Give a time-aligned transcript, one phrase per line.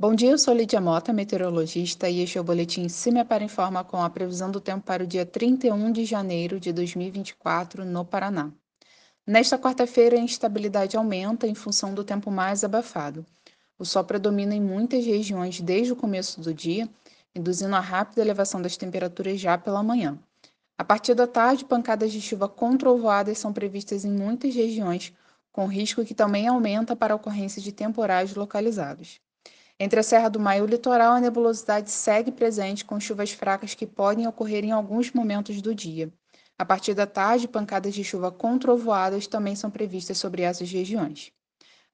[0.00, 4.00] Bom dia, eu sou Lídia Mota, meteorologista, e este é o boletim CIMEPAR Informa com
[4.00, 8.52] a previsão do tempo para o dia 31 de janeiro de 2024 no Paraná.
[9.26, 13.26] Nesta quarta-feira, a instabilidade aumenta em função do tempo mais abafado.
[13.76, 16.88] O sol predomina em muitas regiões desde o começo do dia,
[17.34, 20.16] induzindo a rápida elevação das temperaturas já pela manhã.
[20.78, 22.78] A partir da tarde, pancadas de chuva com
[23.34, 25.12] são previstas em muitas regiões,
[25.50, 29.20] com risco que também aumenta para a ocorrência de temporais localizados.
[29.80, 33.74] Entre a Serra do Maio e o litoral, a nebulosidade segue presente com chuvas fracas
[33.74, 36.12] que podem ocorrer em alguns momentos do dia.
[36.58, 41.30] A partir da tarde, pancadas de chuva com trovoadas também são previstas sobre essas regiões.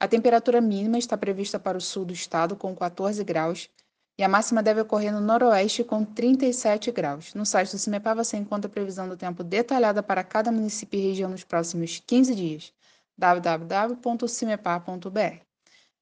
[0.00, 3.68] A temperatura mínima está prevista para o sul do estado, com 14 graus,
[4.16, 7.34] e a máxima deve ocorrer no noroeste, com 37 graus.
[7.34, 11.08] No site do CIMEPAR você encontra a previsão do tempo detalhada para cada município e
[11.08, 12.72] região nos próximos 15 dias.
[13.18, 15.43] www.cimepar.br